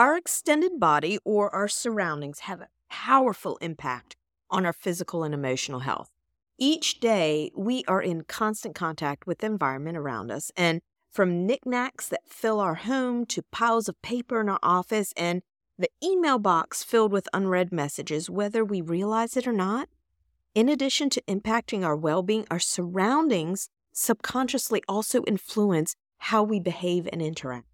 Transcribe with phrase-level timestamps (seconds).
[0.00, 4.16] Our extended body or our surroundings have a powerful impact
[4.48, 6.08] on our physical and emotional health.
[6.56, 12.08] Each day, we are in constant contact with the environment around us, and from knickknacks
[12.08, 15.42] that fill our home to piles of paper in our office and
[15.78, 19.90] the email box filled with unread messages, whether we realize it or not.
[20.54, 27.06] In addition to impacting our well being, our surroundings subconsciously also influence how we behave
[27.12, 27.69] and interact.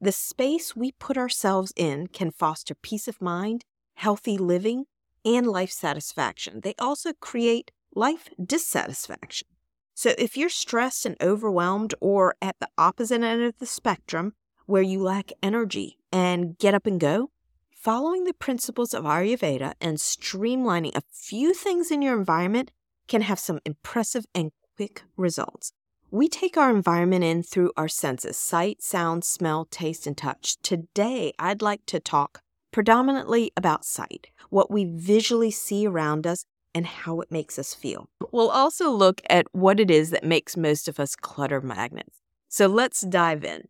[0.00, 4.84] The space we put ourselves in can foster peace of mind, healthy living,
[5.24, 6.60] and life satisfaction.
[6.62, 9.48] They also create life dissatisfaction.
[9.94, 14.34] So if you're stressed and overwhelmed, or at the opposite end of the spectrum,
[14.66, 17.30] where you lack energy and get up and go,
[17.74, 22.70] following the principles of Ayurveda and streamlining a few things in your environment
[23.08, 25.72] can have some impressive and quick results.
[26.10, 30.56] We take our environment in through our senses sight, sound, smell, taste, and touch.
[30.62, 32.40] Today, I'd like to talk
[32.72, 38.08] predominantly about sight, what we visually see around us, and how it makes us feel.
[38.32, 42.22] We'll also look at what it is that makes most of us clutter magnets.
[42.48, 43.68] So let's dive in.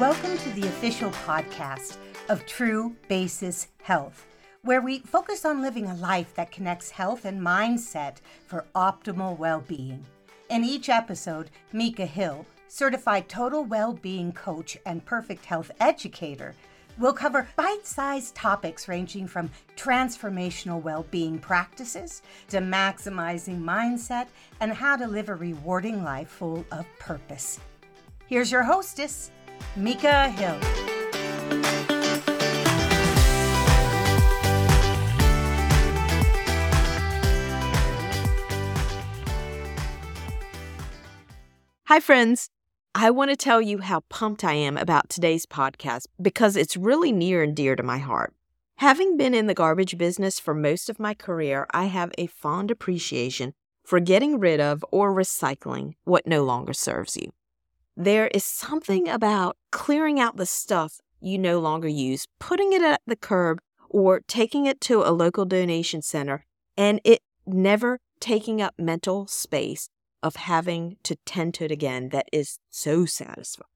[0.00, 4.26] Welcome to the official podcast of True Basis Health,
[4.62, 9.64] where we focus on living a life that connects health and mindset for optimal well
[9.66, 10.04] being.
[10.48, 16.54] In each episode, Micah Hill certified total well being coach and perfect health educator,
[16.98, 24.26] will cover bite sized topics ranging from transformational well being practices to maximizing mindset
[24.60, 27.60] and how to live a rewarding life full of purpose.
[28.26, 29.30] Here's your hostess,
[29.76, 31.91] Micah Hill.
[41.92, 42.48] Hi, friends.
[42.94, 47.12] I want to tell you how pumped I am about today's podcast because it's really
[47.12, 48.32] near and dear to my heart.
[48.76, 52.70] Having been in the garbage business for most of my career, I have a fond
[52.70, 53.52] appreciation
[53.84, 57.30] for getting rid of or recycling what no longer serves you.
[57.94, 63.02] There is something about clearing out the stuff you no longer use, putting it at
[63.06, 63.60] the curb,
[63.90, 69.90] or taking it to a local donation center, and it never taking up mental space
[70.22, 73.68] of having to tend to it again that is so satisfying.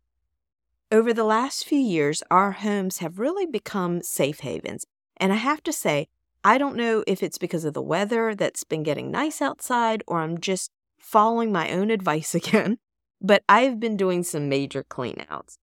[0.93, 4.87] Over the last few years, our homes have really become safe havens.
[5.17, 6.07] And I have to say,
[6.45, 10.21] I don't know if it's because of the weather that's been getting nice outside or
[10.21, 12.79] I'm just following my own advice again,
[13.21, 15.57] but I've been doing some major cleanouts.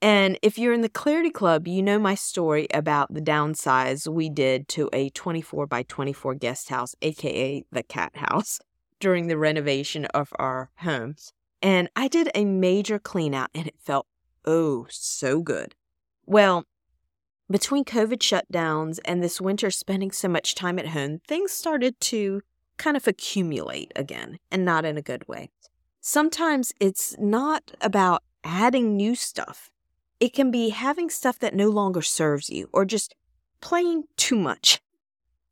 [0.00, 4.28] And if you're in the Clarity Club, you know my story about the downsize we
[4.30, 8.60] did to a 24 by 24 guest house, aka the cat house
[9.00, 11.32] during the renovation of our homes.
[11.62, 14.06] And I did a major clean out and it felt
[14.44, 15.74] oh so good.
[16.26, 16.64] Well,
[17.50, 22.42] between COVID shutdowns and this winter spending so much time at home, things started to
[22.76, 25.50] kind of accumulate again and not in a good way.
[26.00, 29.70] Sometimes it's not about adding new stuff.
[30.20, 33.14] It can be having stuff that no longer serves you or just
[33.60, 34.80] playing too much.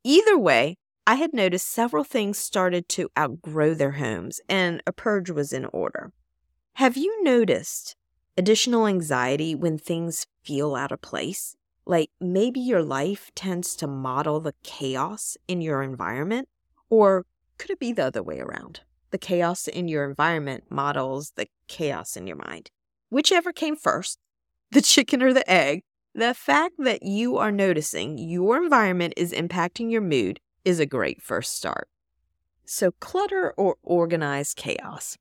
[0.03, 5.29] Either way, I had noticed several things started to outgrow their homes, and a purge
[5.29, 6.13] was in order.
[6.75, 7.97] Have you noticed
[8.37, 11.57] additional anxiety when things feel out of place?
[11.85, 16.47] Like maybe your life tends to model the chaos in your environment?
[16.89, 17.25] Or
[17.57, 18.79] could it be the other way around?
[19.11, 22.71] The chaos in your environment models the chaos in your mind.
[23.09, 24.19] Whichever came first,
[24.71, 25.83] the chicken or the egg,
[26.15, 31.21] the fact that you are noticing your environment is impacting your mood is a great
[31.21, 31.87] first start.
[32.65, 35.17] So, clutter or organized chaos.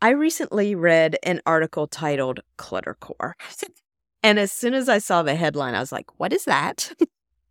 [0.00, 3.32] I recently read an article titled Cluttercore.
[4.22, 6.92] and as soon as I saw the headline, I was like, what is that?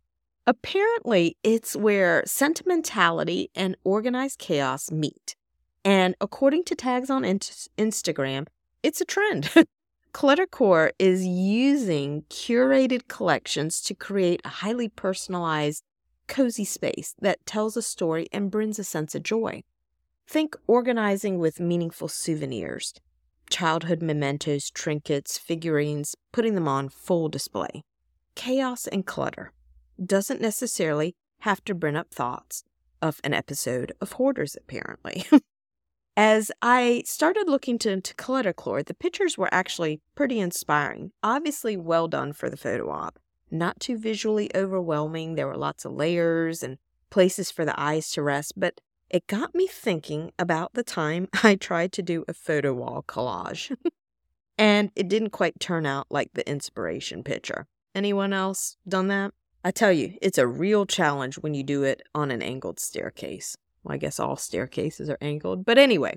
[0.46, 5.36] Apparently, it's where sentimentality and organized chaos meet.
[5.84, 8.46] And according to tags on in- Instagram,
[8.82, 9.50] it's a trend.
[10.14, 15.84] Cluttercore is using curated collections to create a highly personalized
[16.28, 19.62] cozy space that tells a story and brings a sense of joy.
[20.26, 22.92] Think organizing with meaningful souvenirs,
[23.50, 27.82] childhood mementos, trinkets, figurines, putting them on full display.
[28.34, 29.52] Chaos and clutter
[30.04, 32.62] doesn't necessarily have to bring up thoughts
[33.00, 35.24] of an episode of Hoarders, apparently.
[36.16, 41.12] As I started looking to, into Cluttercore, the pictures were actually pretty inspiring.
[41.22, 43.18] Obviously, well done for the photo op
[43.50, 45.34] not too visually overwhelming.
[45.34, 46.78] There were lots of layers and
[47.10, 48.80] places for the eyes to rest, but
[49.10, 53.74] it got me thinking about the time I tried to do a photo wall collage.
[54.58, 57.66] and it didn't quite turn out like the inspiration picture.
[57.94, 59.32] Anyone else done that?
[59.64, 63.56] I tell you, it's a real challenge when you do it on an angled staircase.
[63.82, 66.16] Well, I guess all staircases are angled, but anyway,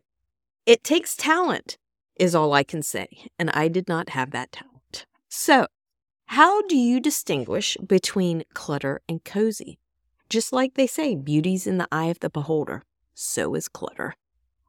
[0.65, 1.77] it takes talent,
[2.15, 3.07] is all I can say,
[3.39, 5.05] and I did not have that talent.
[5.27, 5.67] So,
[6.31, 9.77] how do you distinguish between clutter and cozy?
[10.29, 12.83] Just like they say, beauty's in the eye of the beholder,
[13.13, 14.15] so is clutter.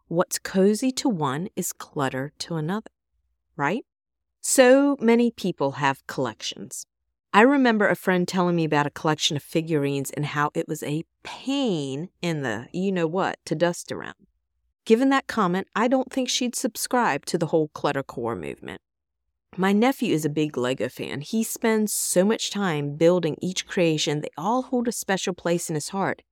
[0.09, 2.91] What's cozy to one is clutter to another,
[3.57, 3.85] right?
[4.41, 6.85] So many people have collections.
[7.33, 10.83] I remember a friend telling me about a collection of figurines and how it was
[10.83, 14.27] a pain in the you know what to dust around.
[14.85, 18.81] Given that comment, I don't think she'd subscribe to the whole cluttercore movement.
[19.59, 21.21] My nephew is a big Lego fan.
[21.21, 25.75] He spends so much time building each creation, they all hold a special place in
[25.75, 26.23] his heart.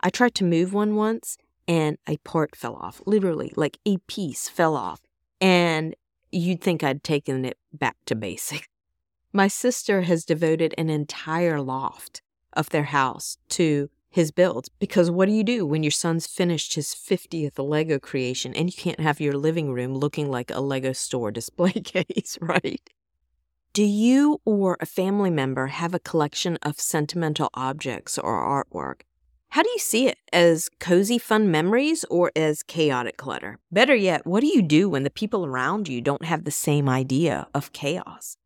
[0.00, 4.50] I tried to move one once and a part fell off, literally, like a piece
[4.50, 5.00] fell off.
[5.40, 5.96] And
[6.30, 8.68] you'd think I'd taken it back to basic.
[9.32, 12.20] My sister has devoted an entire loft
[12.52, 16.74] of their house to his builds because what do you do when your son's finished
[16.74, 20.92] his 50th Lego creation and you can't have your living room looking like a Lego
[20.92, 22.80] store display case, right?
[23.72, 29.02] Do you or a family member have a collection of sentimental objects or artwork?
[29.50, 30.18] How do you see it?
[30.32, 33.58] As cozy, fun memories or as chaotic clutter?
[33.70, 36.88] Better yet, what do you do when the people around you don't have the same
[36.88, 38.36] idea of chaos?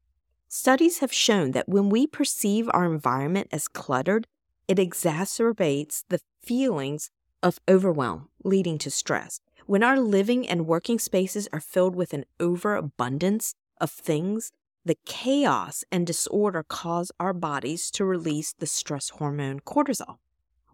[0.47, 4.27] Studies have shown that when we perceive our environment as cluttered,
[4.69, 7.11] it exacerbates the feelings
[7.43, 9.41] of overwhelm, leading to stress.
[9.67, 14.53] When our living and working spaces are filled with an overabundance of things,
[14.85, 20.17] the chaos and disorder cause our bodies to release the stress hormone cortisol.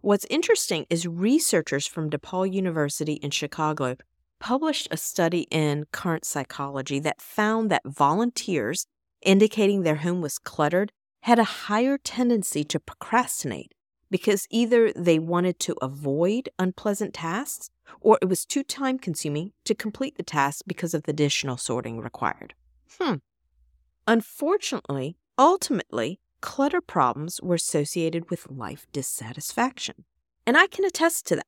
[0.01, 3.97] What's interesting is researchers from DePaul University in Chicago
[4.39, 8.87] published a study in Current Psychology that found that volunteers
[9.21, 10.91] indicating their home was cluttered
[11.23, 13.73] had a higher tendency to procrastinate
[14.09, 17.69] because either they wanted to avoid unpleasant tasks
[18.01, 21.99] or it was too time consuming to complete the task because of the additional sorting
[21.99, 22.53] required.
[22.99, 23.15] Hmm.
[24.07, 30.05] Unfortunately, ultimately, clutter problems were associated with life dissatisfaction.
[30.45, 31.45] And I can attest to that.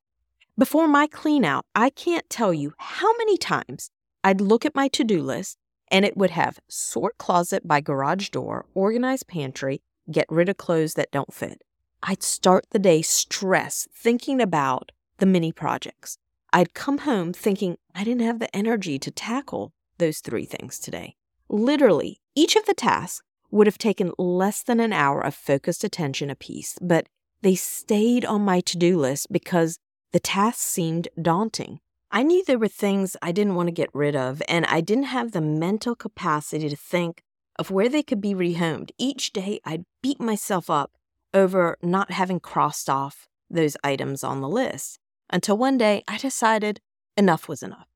[0.57, 3.89] Before my clean out, I can't tell you how many times
[4.23, 5.57] I'd look at my to do list
[5.89, 10.93] and it would have sort closet by garage door, organize pantry, get rid of clothes
[10.93, 11.61] that don't fit.
[12.03, 16.18] I'd start the day stressed thinking about the mini projects.
[16.51, 21.15] I'd come home thinking I didn't have the energy to tackle those three things today.
[21.48, 23.21] Literally, each of the tasks
[23.51, 27.07] would have taken less than an hour of focused attention apiece, but
[27.42, 29.77] they stayed on my to do list because
[30.12, 31.80] the tasks seemed daunting.
[32.12, 35.06] I knew there were things I didn't want to get rid of, and I didn't
[35.06, 37.24] have the mental capacity to think
[37.57, 38.92] of where they could be rehomed.
[38.97, 40.92] Each day, I'd beat myself up
[41.33, 45.00] over not having crossed off those items on the list
[45.30, 46.81] until one day I decided
[47.18, 47.88] enough was enough.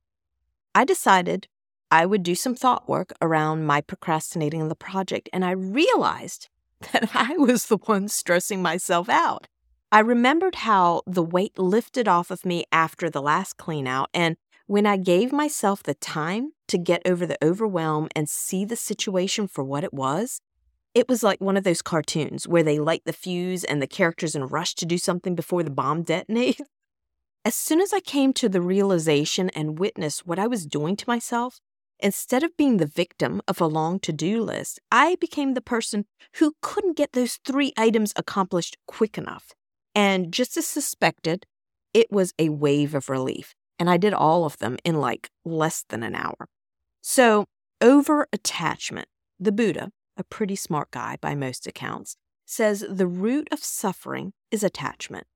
[0.74, 1.48] I decided
[1.92, 6.50] I would do some thought work around my procrastinating on the project, and I realized
[6.92, 9.48] that I was the one stressing myself out.
[9.92, 14.36] I remembered how the weight lifted off of me after the last clean out, and
[14.68, 19.48] when I gave myself the time to get over the overwhelm and see the situation
[19.48, 20.42] for what it was,
[20.96, 24.34] it was like one of those cartoons where they light the fuse and the characters
[24.34, 26.62] in rush to do something before the bomb detonates.
[27.44, 31.06] As soon as I came to the realization and witnessed what I was doing to
[31.08, 31.60] myself,
[32.00, 36.06] instead of being the victim of a long to do list, I became the person
[36.38, 39.52] who couldn't get those three items accomplished quick enough.
[39.94, 41.46] And just as suspected,
[41.94, 43.54] it was a wave of relief.
[43.78, 46.48] And I did all of them in like less than an hour.
[47.02, 47.46] So,
[47.82, 49.08] over attachment,
[49.40, 54.64] the Buddha, a pretty smart guy by most accounts, says the root of suffering is
[54.64, 55.28] attachment.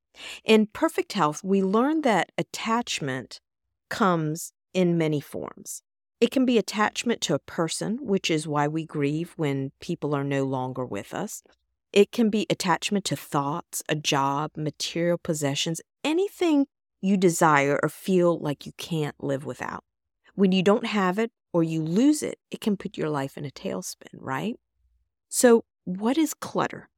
[0.44, 3.40] In perfect health, we learn that attachment
[3.88, 5.82] comes in many forms.
[6.20, 10.24] It can be attachment to a person, which is why we grieve when people are
[10.24, 11.42] no longer with us.
[11.92, 16.66] It can be attachment to thoughts, a job, material possessions, anything
[17.00, 19.82] you desire or feel like you can't live without.
[20.34, 23.44] When you don't have it or you lose it, it can put your life in
[23.44, 24.56] a tailspin, right?
[25.30, 26.88] So, what is clutter?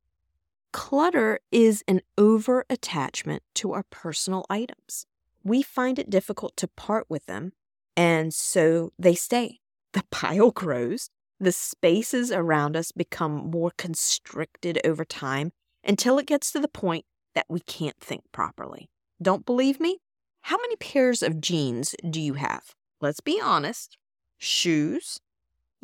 [0.73, 5.07] Clutter is an over attachment to our personal items.
[5.45, 7.53] We find it difficult to part with them,
[7.95, 9.61] and so they stay.
[9.93, 15.53] The pile grows, the spaces around us become more constricted over time
[15.85, 18.89] until it gets to the point that we can't think properly.
[19.21, 19.99] Don't believe me?
[20.41, 22.75] How many pairs of jeans do you have?
[22.99, 23.99] Let's be honest.
[24.39, 25.21] Shoes.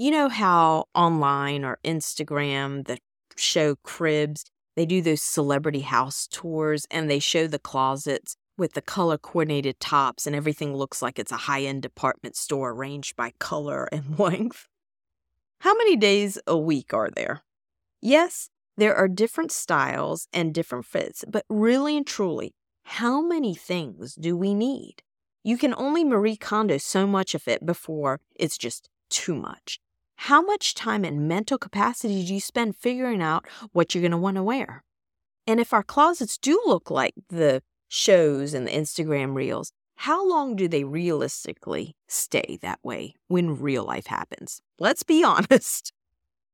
[0.00, 3.00] You know how online or Instagram that
[3.34, 4.44] show cribs,
[4.76, 9.80] they do those celebrity house tours and they show the closets with the color coordinated
[9.80, 14.16] tops and everything looks like it's a high end department store arranged by color and
[14.16, 14.68] length.
[15.62, 17.42] How many days a week are there?
[18.00, 24.14] Yes, there are different styles and different fits, but really and truly, how many things
[24.14, 25.02] do we need?
[25.42, 29.80] You can only Marie Kondo so much of it before it's just too much.
[30.22, 34.18] How much time and mental capacity do you spend figuring out what you're going to
[34.18, 34.82] want to wear?
[35.46, 40.56] And if our closets do look like the shows and the Instagram reels, how long
[40.56, 44.60] do they realistically stay that way when real life happens?
[44.80, 45.92] Let's be honest.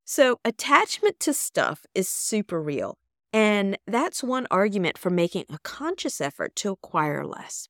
[0.04, 2.98] So, attachment to stuff is super real.
[3.32, 7.68] And that's one argument for making a conscious effort to acquire less.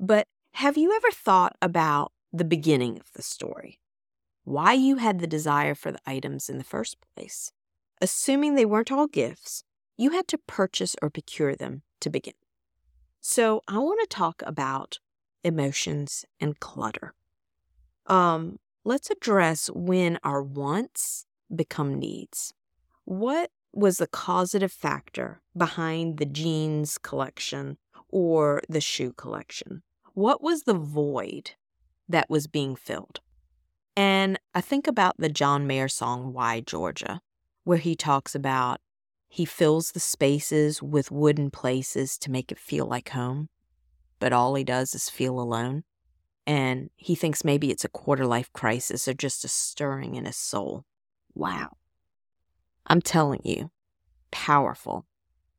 [0.00, 3.78] But have you ever thought about the beginning of the story?
[4.44, 7.50] Why you had the desire for the items in the first place?
[8.00, 9.64] Assuming they weren't all gifts,
[9.96, 12.34] you had to purchase or procure them to begin.
[13.20, 14.98] So, I want to talk about
[15.42, 17.14] emotions and clutter.
[18.06, 21.24] Um, let's address when our wants
[21.54, 22.52] become needs.
[23.06, 27.78] What was the causative factor behind the jeans collection
[28.10, 29.82] or the shoe collection?
[30.12, 31.52] What was the void
[32.08, 33.20] that was being filled?
[33.96, 37.20] And I think about the John Mayer song, Why Georgia,
[37.64, 38.80] where he talks about
[39.28, 43.48] he fills the spaces with wooden places to make it feel like home,
[44.20, 45.82] but all he does is feel alone.
[46.46, 50.36] And he thinks maybe it's a quarter life crisis or just a stirring in his
[50.36, 50.84] soul.
[51.34, 51.78] Wow.
[52.86, 53.70] I'm telling you,
[54.30, 55.06] powerful.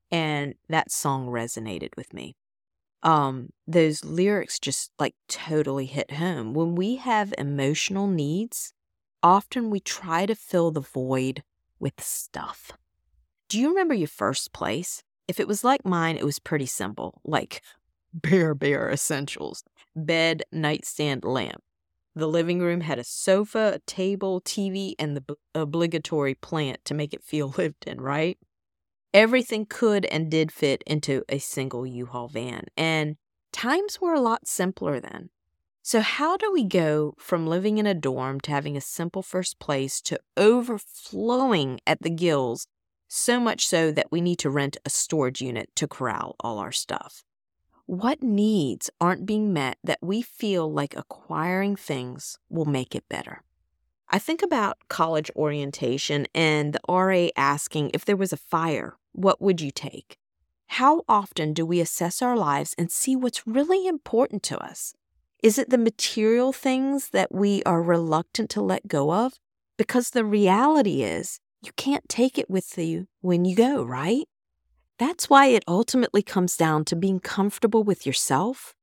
[0.09, 2.37] And that song resonated with me.
[3.05, 6.55] Um, those lyrics just like totally hit home.
[6.55, 8.73] When we have emotional needs,
[9.23, 11.43] often we try to fill the void
[11.79, 12.71] with stuff.
[13.49, 15.03] Do you remember your first place?
[15.27, 17.61] If it was like mine, it was pretty simple, like
[18.13, 19.63] bare, bare essentials
[19.95, 21.61] bed, nightstand, lamp.
[22.15, 26.93] The living room had a sofa, a table, TV, and the b- obligatory plant to
[26.95, 28.37] make it feel lived in, right?
[29.15, 33.15] Everything could and did fit into a single U Haul van, and
[33.53, 35.29] times were a lot simpler then.
[35.81, 39.57] So, how do we go from living in a dorm to having a simple first
[39.57, 42.67] place to overflowing at the gills,
[43.07, 46.73] so much so that we need to rent a storage unit to corral all our
[46.73, 47.23] stuff?
[47.85, 53.43] What needs aren't being met that we feel like acquiring things will make it better?
[54.09, 59.41] I think about college orientation and the RA asking if there was a fire, what
[59.41, 60.17] would you take?
[60.67, 64.93] How often do we assess our lives and see what's really important to us?
[65.41, 69.33] Is it the material things that we are reluctant to let go of?
[69.77, 74.27] Because the reality is, you can't take it with you when you go, right?
[74.97, 78.73] That's why it ultimately comes down to being comfortable with yourself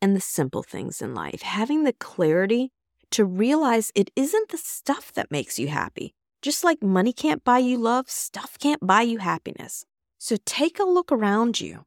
[0.00, 2.72] and the simple things in life, having the clarity
[3.12, 6.14] to realize it isn't the stuff that makes you happy.
[6.40, 9.84] Just like money can't buy you love, stuff can't buy you happiness.
[10.18, 11.84] So take a look around you.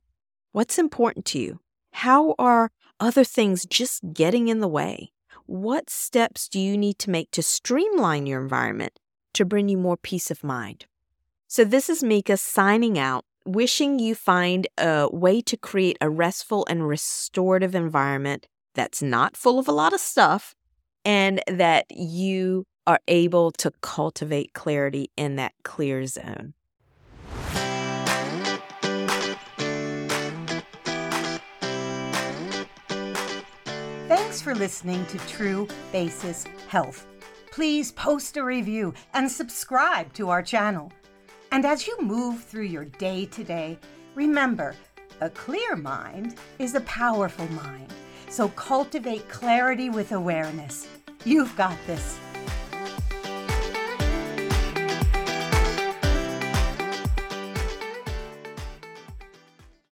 [0.51, 1.59] What's important to you?
[1.91, 5.11] How are other things just getting in the way?
[5.45, 8.99] What steps do you need to make to streamline your environment
[9.33, 10.85] to bring you more peace of mind?
[11.47, 16.65] So, this is Micah signing out wishing you find a way to create a restful
[16.67, 20.55] and restorative environment that's not full of a lot of stuff
[21.05, 26.53] and that you are able to cultivate clarity in that clear zone.
[34.07, 37.07] Thanks for listening to True Basis Health.
[37.51, 40.91] Please post a review and subscribe to our channel.
[41.51, 43.79] And as you move through your day to day,
[44.13, 44.75] remember
[45.21, 47.87] a clear mind is a powerful mind.
[48.29, 50.87] So cultivate clarity with awareness.
[51.25, 52.24] You've got this.